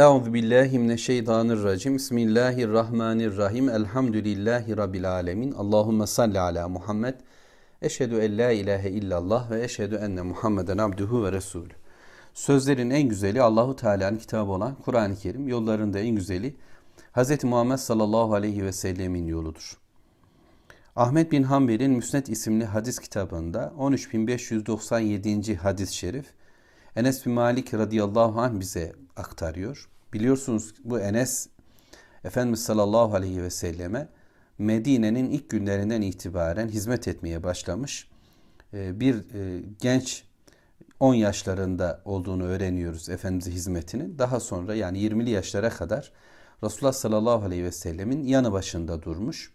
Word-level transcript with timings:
Euzu 0.00 0.34
billahi 0.34 0.78
mineşşeytanirracim. 0.78 1.94
Bismillahirrahmanirrahim. 1.94 3.68
Elhamdülillahi 3.68 4.76
rabbil 4.76 5.12
alamin. 5.12 5.52
Allahumme 5.52 6.06
salli 6.06 6.40
ala 6.40 6.68
Muhammed. 6.68 7.14
Eşhedü 7.82 8.18
en 8.18 8.38
la 8.38 8.50
ilahe 8.50 8.90
illallah 8.90 9.50
ve 9.50 9.64
eşhedü 9.64 9.94
enne 9.94 10.22
Muhammeden 10.22 10.78
abduhu 10.78 11.24
ve 11.24 11.32
resulü. 11.32 11.72
Sözlerin 12.34 12.90
en 12.90 13.08
güzeli 13.08 13.42
Allahu 13.42 13.76
Teala'nın 13.76 14.16
kitabı 14.16 14.50
olan 14.50 14.74
Kur'an-ı 14.74 15.16
Kerim. 15.16 15.48
Yollarında 15.48 15.98
en 15.98 16.14
güzeli 16.16 16.56
Hz. 17.16 17.44
Muhammed 17.44 17.76
sallallahu 17.76 18.34
aleyhi 18.34 18.64
ve 18.64 18.72
sellemin 18.72 19.26
yoludur. 19.26 19.78
Ahmet 20.96 21.32
bin 21.32 21.42
Hanbel'in 21.42 21.90
Müsned 21.90 22.26
isimli 22.26 22.64
hadis 22.64 22.98
kitabında 22.98 23.72
13597. 23.78 25.56
hadis-i 25.56 25.96
şerif 25.96 26.26
Enes 26.96 27.26
bin 27.26 27.32
Malik 27.32 27.74
radıyallahu 27.74 28.40
anh 28.40 28.60
bize 28.60 28.92
aktarıyor. 29.16 29.88
Biliyorsunuz 30.12 30.74
bu 30.84 31.00
Enes 31.00 31.48
Efendimiz 32.24 32.62
sallallahu 32.62 33.14
aleyhi 33.14 33.42
ve 33.42 33.50
selleme 33.50 34.08
Medine'nin 34.58 35.30
ilk 35.30 35.50
günlerinden 35.50 36.02
itibaren 36.02 36.68
hizmet 36.68 37.08
etmeye 37.08 37.42
başlamış. 37.42 38.08
Ee, 38.74 39.00
bir 39.00 39.14
e, 39.34 39.62
genç 39.80 40.24
10 41.00 41.14
yaşlarında 41.14 42.02
olduğunu 42.04 42.44
öğreniyoruz 42.44 43.08
Efendimiz'e 43.08 43.50
hizmetinin. 43.50 44.18
Daha 44.18 44.40
sonra 44.40 44.74
yani 44.74 44.98
20'li 44.98 45.30
yaşlara 45.30 45.70
kadar 45.70 46.12
Resulullah 46.64 46.92
sallallahu 46.92 47.44
aleyhi 47.44 47.64
ve 47.64 47.72
sellemin 47.72 48.24
yanı 48.24 48.52
başında 48.52 49.02
durmuş. 49.02 49.52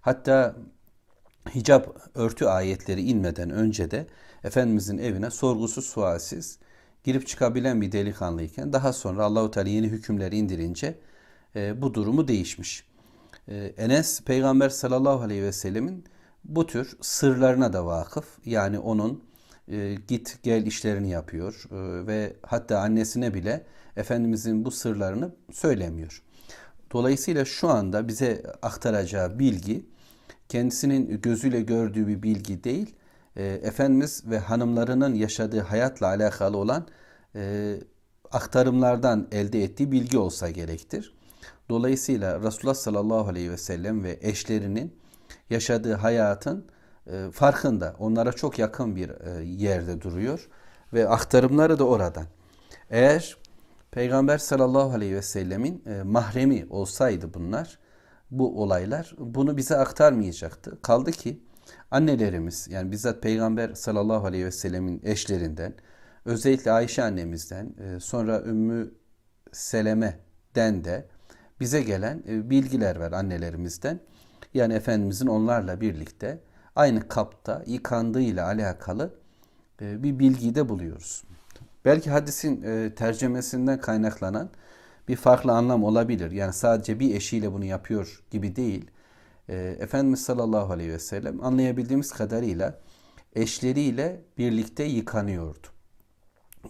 Hatta 0.00 0.56
hicap 1.54 1.96
örtü 2.14 2.44
ayetleri 2.44 3.02
inmeden 3.02 3.50
önce 3.50 3.90
de 3.90 4.06
Efendimizin 4.44 4.98
evine 4.98 5.30
sorgusuz 5.30 5.86
sualsiz 5.86 6.58
girip 7.06 7.26
çıkabilen 7.26 7.80
bir 7.80 7.92
delikanlıyken 7.92 8.72
daha 8.72 8.92
sonra 8.92 9.24
Allahu 9.24 9.50
Teala 9.50 9.68
yeni 9.68 9.86
hükümleri 9.86 10.36
indirince 10.36 10.98
e, 11.56 11.82
bu 11.82 11.94
durumu 11.94 12.28
değişmiş. 12.28 12.84
E, 13.48 13.56
Enes 13.76 14.22
Peygamber 14.22 14.68
sallallahu 14.68 15.20
aleyhi 15.20 15.42
ve 15.42 15.52
sellemin 15.52 16.04
bu 16.44 16.66
tür 16.66 16.96
sırlarına 17.00 17.72
da 17.72 17.86
vakıf. 17.86 18.38
Yani 18.44 18.78
onun 18.78 19.24
e, 19.68 19.94
git 20.08 20.38
gel 20.42 20.66
işlerini 20.66 21.10
yapıyor 21.10 21.64
e, 21.70 22.06
ve 22.06 22.36
hatta 22.42 22.78
annesine 22.80 23.34
bile 23.34 23.66
Efendimizin 23.96 24.64
bu 24.64 24.70
sırlarını 24.70 25.34
söylemiyor. 25.52 26.22
Dolayısıyla 26.92 27.44
şu 27.44 27.68
anda 27.68 28.08
bize 28.08 28.42
aktaracağı 28.62 29.38
bilgi 29.38 29.86
kendisinin 30.48 31.20
gözüyle 31.20 31.60
gördüğü 31.60 32.06
bir 32.06 32.22
bilgi 32.22 32.64
değil, 32.64 32.94
e, 33.36 33.44
Efendimiz 33.44 34.22
ve 34.26 34.38
hanımlarının 34.38 35.14
yaşadığı 35.14 35.60
hayatla 35.60 36.06
alakalı 36.06 36.56
olan 36.56 36.86
e, 37.34 37.74
aktarımlardan 38.30 39.28
elde 39.32 39.62
ettiği 39.62 39.92
bilgi 39.92 40.18
olsa 40.18 40.50
gerektir. 40.50 41.16
Dolayısıyla 41.68 42.40
Resulullah 42.40 42.74
sallallahu 42.74 43.28
aleyhi 43.28 43.50
ve 43.50 43.56
sellem 43.56 44.04
ve 44.04 44.18
eşlerinin 44.22 44.96
yaşadığı 45.50 45.94
hayatın 45.94 46.66
e, 47.06 47.30
farkında, 47.32 47.96
onlara 47.98 48.32
çok 48.32 48.58
yakın 48.58 48.96
bir 48.96 49.10
e, 49.10 49.44
yerde 49.44 50.00
duruyor 50.00 50.48
ve 50.92 51.08
aktarımları 51.08 51.78
da 51.78 51.84
oradan. 51.84 52.26
Eğer 52.90 53.36
Peygamber 53.90 54.38
sallallahu 54.38 54.90
aleyhi 54.92 55.14
ve 55.14 55.22
sellemin 55.22 55.82
e, 55.86 56.02
mahremi 56.02 56.66
olsaydı 56.70 57.34
bunlar, 57.34 57.78
bu 58.30 58.62
olaylar 58.62 59.14
bunu 59.18 59.56
bize 59.56 59.76
aktarmayacaktı. 59.76 60.78
Kaldı 60.82 61.10
ki 61.10 61.40
annelerimiz 61.90 62.68
yani 62.70 62.92
bizzat 62.92 63.22
Peygamber 63.22 63.74
sallallahu 63.74 64.26
aleyhi 64.26 64.44
ve 64.44 64.52
sellemin 64.52 65.00
eşlerinden 65.04 65.74
özellikle 66.24 66.72
Ayşe 66.72 67.02
annemizden 67.02 67.74
e, 67.78 68.00
sonra 68.00 68.42
Ümmü 68.42 68.94
Seleme'den 69.52 70.84
de 70.84 71.06
bize 71.60 71.82
gelen 71.82 72.22
e, 72.28 72.50
bilgiler 72.50 72.96
var 72.96 73.12
annelerimizden. 73.12 74.00
Yani 74.54 74.74
Efendimizin 74.74 75.26
onlarla 75.26 75.80
birlikte 75.80 76.38
aynı 76.76 77.08
kapta 77.08 77.64
yıkandığıyla 77.66 78.46
alakalı 78.46 79.14
e, 79.80 80.02
bir 80.02 80.18
bilgiyi 80.18 80.54
de 80.54 80.68
buluyoruz. 80.68 81.24
Belki 81.84 82.10
hadisin 82.10 82.60
tercemesinden 82.90 83.80
kaynaklanan 83.80 84.50
bir 85.08 85.16
farklı 85.16 85.52
anlam 85.52 85.84
olabilir. 85.84 86.30
Yani 86.30 86.52
sadece 86.52 87.00
bir 87.00 87.14
eşiyle 87.14 87.52
bunu 87.52 87.64
yapıyor 87.64 88.22
gibi 88.30 88.56
değil. 88.56 88.90
Efendimiz 89.54 90.22
sallallahu 90.22 90.72
aleyhi 90.72 90.92
ve 90.92 90.98
sellem 90.98 91.44
anlayabildiğimiz 91.44 92.12
kadarıyla 92.12 92.80
eşleriyle 93.34 94.24
birlikte 94.38 94.84
yıkanıyordu. 94.84 95.66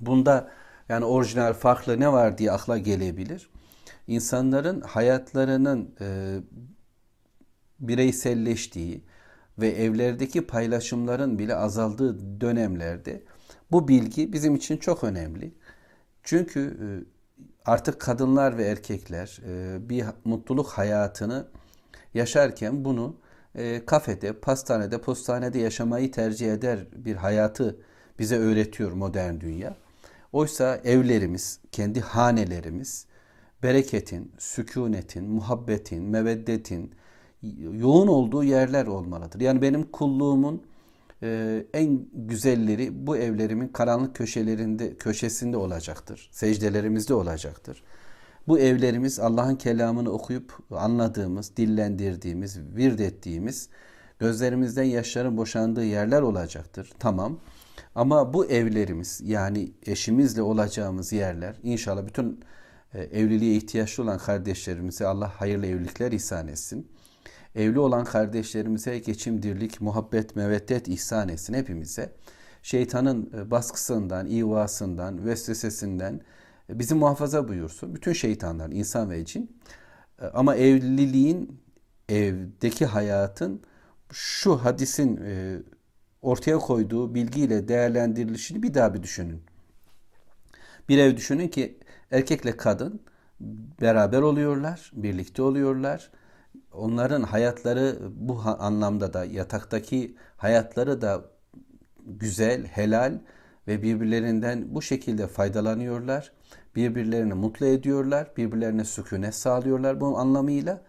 Bunda 0.00 0.50
yani 0.88 1.04
orijinal 1.04 1.52
farklı 1.52 2.00
ne 2.00 2.12
var 2.12 2.38
diye 2.38 2.52
akla 2.52 2.78
gelebilir. 2.78 3.50
İnsanların 4.06 4.80
hayatlarının 4.80 5.94
e, 6.00 6.38
bireyselleştiği 7.80 9.04
ve 9.58 9.68
evlerdeki 9.68 10.46
paylaşımların 10.46 11.38
bile 11.38 11.54
azaldığı 11.54 12.40
dönemlerde 12.40 13.22
bu 13.70 13.88
bilgi 13.88 14.32
bizim 14.32 14.54
için 14.54 14.76
çok 14.76 15.04
önemli. 15.04 15.54
Çünkü 16.22 16.60
e, 16.60 16.86
artık 17.64 18.00
kadınlar 18.00 18.58
ve 18.58 18.64
erkekler 18.64 19.40
e, 19.48 19.88
bir 19.88 20.04
mutluluk 20.24 20.68
hayatını 20.68 21.48
yaşarken 22.16 22.84
bunu 22.84 23.16
e, 23.54 23.86
kafede, 23.86 24.32
pastanede, 24.32 25.00
postanede 25.00 25.58
yaşamayı 25.58 26.12
tercih 26.12 26.52
eder 26.52 26.78
bir 26.96 27.16
hayatı 27.16 27.76
bize 28.18 28.36
öğretiyor 28.36 28.92
modern 28.92 29.40
dünya. 29.40 29.76
Oysa 30.32 30.80
evlerimiz, 30.84 31.60
kendi 31.72 32.00
hanelerimiz 32.00 33.06
bereketin, 33.62 34.32
sükunetin, 34.38 35.24
muhabbetin, 35.24 36.02
meveddetin 36.02 36.94
yoğun 37.72 38.08
olduğu 38.08 38.44
yerler 38.44 38.86
olmalıdır. 38.86 39.40
Yani 39.40 39.62
benim 39.62 39.82
kulluğumun 39.82 40.62
e, 41.22 41.62
en 41.74 42.06
güzelleri 42.12 43.06
bu 43.06 43.16
evlerimin 43.16 43.68
karanlık 43.68 44.16
köşelerinde 44.16 44.96
köşesinde 44.96 45.56
olacaktır. 45.56 46.28
Secdelerimizde 46.32 47.14
olacaktır. 47.14 47.82
Bu 48.48 48.58
evlerimiz 48.58 49.20
Allah'ın 49.20 49.56
kelamını 49.56 50.10
okuyup 50.10 50.58
anladığımız, 50.70 51.56
dillendirdiğimiz, 51.56 52.58
vird 52.60 52.98
ettiğimiz, 52.98 53.68
gözlerimizden 54.18 54.84
yaşların 54.84 55.36
boşandığı 55.36 55.84
yerler 55.84 56.22
olacaktır. 56.22 56.92
Tamam. 56.98 57.40
Ama 57.94 58.34
bu 58.34 58.46
evlerimiz 58.46 59.20
yani 59.24 59.72
eşimizle 59.86 60.42
olacağımız 60.42 61.12
yerler 61.12 61.56
inşallah 61.62 62.06
bütün 62.06 62.40
e, 62.94 63.02
evliliğe 63.02 63.56
ihtiyaçlı 63.56 64.02
olan 64.02 64.18
kardeşlerimize 64.18 65.06
Allah 65.06 65.40
hayırlı 65.40 65.66
evlilikler 65.66 66.12
ihsan 66.12 66.48
etsin. 66.48 66.88
Evli 67.54 67.78
olan 67.78 68.04
kardeşlerimize 68.04 68.98
geçim, 68.98 69.42
dirlik, 69.42 69.80
muhabbet, 69.80 70.36
meveddet 70.36 70.88
ihsan 70.88 71.28
etsin 71.28 71.54
hepimize. 71.54 72.12
Şeytanın 72.62 73.30
e, 73.38 73.50
baskısından, 73.50 74.26
ivasından, 74.26 75.26
vesvesesinden 75.26 76.20
bizi 76.68 76.94
muhafaza 76.94 77.48
buyursun. 77.48 77.94
Bütün 77.94 78.12
şeytanlar, 78.12 78.70
insan 78.70 79.10
ve 79.10 79.24
cin. 79.24 79.56
Ama 80.34 80.56
evliliğin, 80.56 81.60
evdeki 82.08 82.86
hayatın 82.86 83.62
şu 84.12 84.56
hadisin 84.56 85.20
ortaya 86.22 86.58
koyduğu 86.58 87.14
bilgiyle 87.14 87.68
değerlendirilişini 87.68 88.62
bir 88.62 88.74
daha 88.74 88.94
bir 88.94 89.02
düşünün. 89.02 89.42
Bir 90.88 90.98
ev 90.98 91.16
düşünün 91.16 91.48
ki 91.48 91.78
erkekle 92.10 92.56
kadın 92.56 93.00
beraber 93.80 94.22
oluyorlar, 94.22 94.90
birlikte 94.94 95.42
oluyorlar. 95.42 96.10
Onların 96.72 97.22
hayatları 97.22 97.98
bu 98.14 98.42
anlamda 98.58 99.12
da 99.12 99.24
yataktaki 99.24 100.16
hayatları 100.36 101.00
da 101.00 101.24
güzel, 102.06 102.66
helal 102.66 103.18
ve 103.68 103.82
birbirlerinden 103.82 104.74
bu 104.74 104.82
şekilde 104.82 105.26
faydalanıyorlar. 105.26 106.32
Birbirlerini 106.76 107.34
mutlu 107.34 107.66
ediyorlar, 107.66 108.32
birbirlerine 108.36 108.84
sükune 108.84 109.32
sağlıyorlar 109.32 110.00
bu 110.00 110.18
anlamıyla 110.18 110.82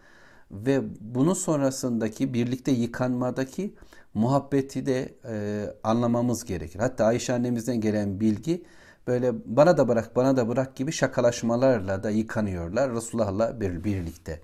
ve 0.51 0.81
bunun 1.00 1.33
sonrasındaki 1.33 2.33
birlikte 2.33 2.71
yıkanmadaki 2.71 3.75
muhabbeti 4.13 4.85
de 4.85 5.15
e, 5.29 5.65
anlamamız 5.83 6.45
gerekir. 6.45 6.79
Hatta 6.79 7.06
Ayşe 7.06 7.33
annemizden 7.33 7.81
gelen 7.81 8.19
bilgi 8.19 8.63
böyle 9.07 9.31
bana 9.45 9.77
da 9.77 9.88
bırak 9.88 10.15
bana 10.15 10.38
da 10.38 10.47
bırak 10.47 10.75
gibi 10.75 10.91
şakalaşmalarla 10.91 12.03
da 12.03 12.09
yıkanıyorlar 12.09 12.91
Resulullah'la 12.94 13.62
bir, 13.62 13.83
birlikte. 13.83 14.41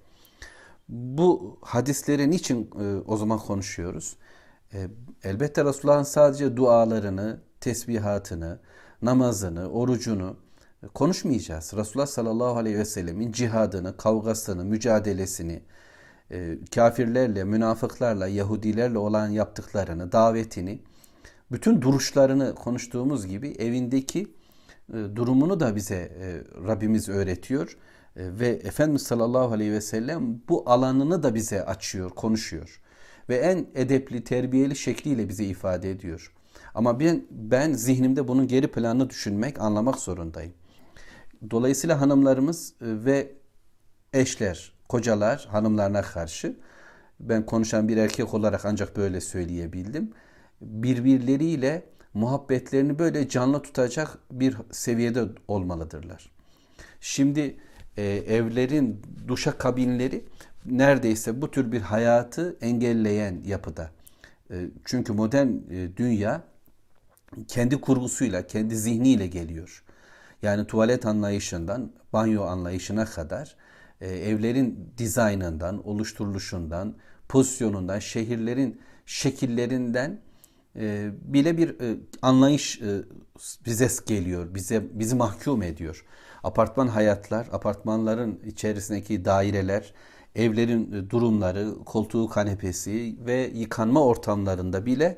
Bu 0.89 1.57
hadisleri 1.61 2.31
niçin 2.31 2.69
e, 2.79 3.01
o 3.07 3.17
zaman 3.17 3.39
konuşuyoruz? 3.39 4.17
E, 4.73 4.87
elbette 5.23 5.65
Resulullah'ın 5.65 6.03
sadece 6.03 6.57
dualarını, 6.57 7.39
tesbihatını, 7.61 8.59
namazını, 9.01 9.69
orucunu 9.69 10.37
konuşmayacağız. 10.93 11.73
Resulullah 11.77 12.07
sallallahu 12.07 12.57
aleyhi 12.57 12.77
ve 12.77 12.85
sellemin 12.85 13.31
cihadını, 13.31 13.97
kavgasını, 13.97 14.65
mücadelesini, 14.65 15.61
e, 16.31 16.57
kafirlerle, 16.75 17.43
münafıklarla, 17.43 18.27
Yahudilerle 18.27 18.97
olan 18.97 19.29
yaptıklarını, 19.29 20.11
davetini, 20.11 20.81
bütün 21.51 21.81
duruşlarını 21.81 22.55
konuştuğumuz 22.55 23.27
gibi 23.27 23.49
evindeki 23.49 24.35
e, 24.93 24.97
durumunu 25.15 25.59
da 25.59 25.75
bize 25.75 25.95
e, 25.95 26.41
Rabbimiz 26.67 27.09
öğretiyor. 27.09 27.77
E, 28.15 28.39
ve 28.39 28.47
Efendimiz 28.47 29.01
sallallahu 29.01 29.53
aleyhi 29.53 29.71
ve 29.71 29.81
sellem 29.81 30.41
bu 30.49 30.69
alanını 30.69 31.23
da 31.23 31.35
bize 31.35 31.65
açıyor, 31.65 32.09
konuşuyor. 32.09 32.81
Ve 33.29 33.35
en 33.35 33.67
edepli, 33.75 34.23
terbiyeli 34.23 34.75
şekliyle 34.75 35.29
bize 35.29 35.45
ifade 35.45 35.91
ediyor. 35.91 36.33
Ama 36.75 36.99
ben, 36.99 37.25
ben 37.31 37.73
zihnimde 37.73 38.27
bunun 38.27 38.47
geri 38.47 38.67
planını 38.67 39.09
düşünmek, 39.09 39.61
anlamak 39.61 39.99
zorundayım. 39.99 40.53
Dolayısıyla 41.51 42.01
hanımlarımız 42.01 42.73
ve 42.81 43.31
eşler, 44.13 44.73
kocalar 44.89 45.47
hanımlarına 45.49 46.01
karşı 46.01 46.55
ben 47.19 47.45
konuşan 47.45 47.87
bir 47.87 47.97
erkek 47.97 48.33
olarak 48.33 48.65
ancak 48.65 48.97
böyle 48.97 49.21
söyleyebildim. 49.21 50.11
Birbirleriyle 50.61 51.83
muhabbetlerini 52.13 52.99
böyle 52.99 53.29
canlı 53.29 53.61
tutacak 53.61 54.17
bir 54.31 54.57
seviyede 54.71 55.25
olmalıdırlar. 55.47 56.31
Şimdi 57.01 57.57
e, 57.97 58.03
evlerin 58.05 59.01
duşa 59.27 59.57
kabinleri 59.57 60.25
neredeyse 60.65 61.41
bu 61.41 61.51
tür 61.51 61.71
bir 61.71 61.81
hayatı 61.81 62.57
engelleyen 62.61 63.41
yapıda. 63.45 63.91
E, 64.51 64.55
çünkü 64.85 65.13
modern 65.13 65.47
e, 65.47 65.97
dünya 65.97 66.43
kendi 67.47 67.81
kurgusuyla, 67.81 68.47
kendi 68.47 68.77
zihniyle 68.77 69.27
geliyor. 69.27 69.83
Yani 70.41 70.67
tuvalet 70.67 71.05
anlayışından 71.05 71.91
banyo 72.13 72.43
anlayışına 72.43 73.05
kadar 73.05 73.55
e, 74.01 74.07
evlerin 74.07 74.93
dizaynından, 74.97 75.87
oluşturuluşundan, 75.87 76.95
pozisyonundan, 77.29 77.99
şehirlerin 77.99 78.81
şekillerinden 79.05 80.19
e, 80.75 81.11
bile 81.21 81.57
bir 81.57 81.69
e, 81.69 81.97
anlayış 82.21 82.81
e, 82.81 83.01
bize 83.65 83.87
geliyor, 84.07 84.55
bize 84.55 84.83
bizi 84.91 85.15
mahkum 85.15 85.63
ediyor. 85.63 86.05
Apartman 86.43 86.87
hayatlar, 86.87 87.47
apartmanların 87.51 88.39
içerisindeki 88.45 89.25
daireler, 89.25 89.93
evlerin 90.35 90.91
e, 90.91 91.09
durumları, 91.09 91.75
koltuğu 91.85 92.29
kanepesi 92.29 93.15
ve 93.25 93.51
yıkanma 93.53 94.05
ortamlarında 94.05 94.85
bile 94.85 95.17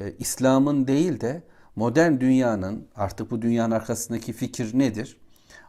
e, 0.00 0.12
İslam'ın 0.18 0.86
değil 0.86 1.20
de 1.20 1.42
modern 1.76 2.20
dünyanın 2.20 2.88
artık 2.96 3.30
bu 3.30 3.42
dünyanın 3.42 3.74
arkasındaki 3.74 4.32
fikir 4.32 4.78
nedir? 4.78 5.16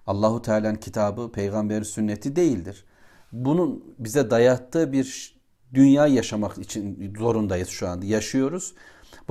Allahu 0.07 0.41
Teala'nın 0.41 0.75
kitabı, 0.75 1.31
peygamber 1.31 1.83
sünneti 1.83 2.35
değildir. 2.35 2.85
Bunun 3.31 3.95
bize 3.99 4.29
dayattığı 4.31 4.91
bir 4.91 5.35
dünya 5.73 6.07
yaşamak 6.07 6.57
için 6.57 7.13
zorundayız 7.17 7.69
şu 7.69 7.87
anda. 7.87 8.05
Yaşıyoruz. 8.05 8.73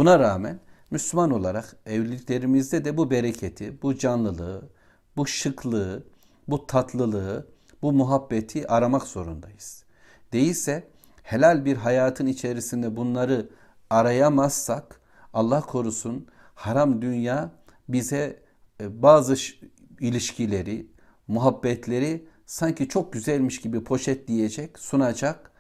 Buna 0.01 0.19
rağmen 0.19 0.61
Müslüman 0.91 1.31
olarak 1.31 1.77
evliliklerimizde 1.87 2.85
de 2.85 2.97
bu 2.97 3.11
bereketi, 3.11 3.83
bu 3.83 3.99
canlılığı, 3.99 4.69
bu 5.17 5.27
şıklığı, 5.27 6.05
bu 6.49 6.67
tatlılığı, 6.67 7.47
bu 7.83 7.93
muhabbeti 7.93 8.69
aramak 8.69 9.03
zorundayız. 9.03 9.85
Değilse 10.33 10.89
helal 11.23 11.65
bir 11.65 11.77
hayatın 11.77 12.27
içerisinde 12.27 12.97
bunları 12.97 13.49
arayamazsak 13.91 15.01
Allah 15.33 15.61
korusun 15.61 16.27
haram 16.55 17.03
dünya 17.03 17.51
bize 17.89 18.43
e, 18.81 19.03
bazı 19.03 19.35
ilişkileri, 20.01 20.87
muhabbetleri 21.29 22.29
sanki 22.47 22.89
çok 22.89 23.13
güzelmiş 23.13 23.61
gibi 23.61 23.85
poşetleyecek, 23.85 24.79
sunacak 24.79 25.53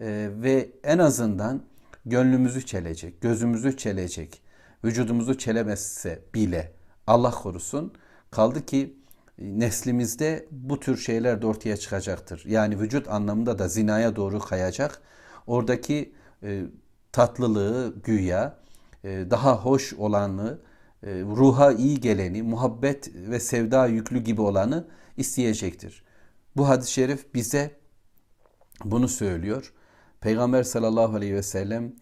e, 0.00 0.28
ve 0.32 0.70
en 0.84 0.98
azından 0.98 1.62
gönlümüzü 2.10 2.66
çelecek, 2.66 3.20
gözümüzü 3.20 3.76
çelecek, 3.76 4.42
vücudumuzu 4.84 5.38
çelemezse 5.38 6.22
bile 6.34 6.72
Allah 7.06 7.30
korusun 7.30 7.92
kaldı 8.30 8.66
ki 8.66 8.96
e, 9.38 9.58
neslimizde 9.58 10.48
bu 10.50 10.80
tür 10.80 10.96
şeyler 10.96 11.42
de 11.42 11.46
ortaya 11.46 11.76
çıkacaktır. 11.76 12.42
Yani 12.46 12.80
vücut 12.80 13.08
anlamında 13.08 13.58
da 13.58 13.68
zinaya 13.68 14.16
doğru 14.16 14.38
kayacak. 14.38 15.02
Oradaki 15.46 16.12
e, 16.42 16.62
tatlılığı 17.12 17.94
güya 18.04 18.56
e, 19.04 19.26
daha 19.30 19.56
hoş 19.56 19.94
olanı, 19.94 20.58
e, 21.02 21.10
ruha 21.20 21.72
iyi 21.72 22.00
geleni, 22.00 22.42
muhabbet 22.42 23.14
ve 23.14 23.40
sevda 23.40 23.86
yüklü 23.86 24.18
gibi 24.24 24.40
olanı 24.40 24.88
isteyecektir. 25.16 26.02
Bu 26.56 26.68
hadis-i 26.68 26.92
şerif 26.92 27.34
bize 27.34 27.70
bunu 28.84 29.08
söylüyor. 29.08 29.72
Peygamber 30.20 30.62
sallallahu 30.62 31.16
aleyhi 31.16 31.34
ve 31.34 31.42
sellem 31.42 31.92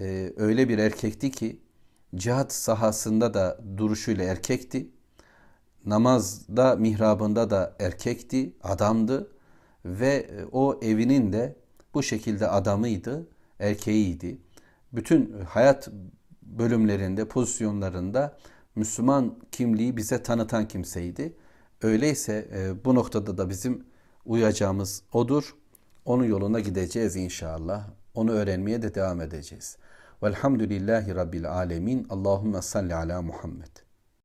e, 0.00 0.32
öyle 0.36 0.68
bir 0.68 0.78
erkekti 0.78 1.30
ki 1.30 1.60
cihat 2.14 2.52
sahasında 2.52 3.34
da 3.34 3.60
duruşuyla 3.76 4.24
erkekti. 4.24 4.88
Namazda, 5.86 6.76
mihrabında 6.76 7.50
da 7.50 7.76
erkekti, 7.78 8.52
adamdı 8.62 9.30
ve 9.84 10.08
e, 10.08 10.44
o 10.52 10.80
evinin 10.82 11.32
de 11.32 11.56
bu 11.94 12.02
şekilde 12.02 12.48
adamıydı, 12.48 13.28
erkeğiydi. 13.58 14.38
Bütün 14.92 15.40
hayat 15.40 15.88
bölümlerinde, 16.42 17.28
pozisyonlarında 17.28 18.38
Müslüman 18.74 19.38
kimliği 19.52 19.96
bize 19.96 20.22
tanıtan 20.22 20.68
kimseydi. 20.68 21.36
Öyleyse 21.82 22.48
e, 22.54 22.84
bu 22.84 22.94
noktada 22.94 23.38
da 23.38 23.50
bizim 23.50 23.84
uyacağımız 24.24 25.02
odur. 25.12 25.54
Onun 26.08 26.24
yoluna 26.24 26.60
gideceğiz 26.60 27.16
inşallah. 27.16 27.88
Onu 28.14 28.30
öğrenmeye 28.30 28.82
de 28.82 28.94
devam 28.94 29.20
edeceğiz. 29.20 29.76
Velhamdülillahi 30.22 31.14
Rabbil 31.14 31.50
Alemin. 31.50 32.06
Allahümme 32.10 32.62
salli 32.62 32.94
ala 32.94 33.22
Muhammed. 33.22 33.87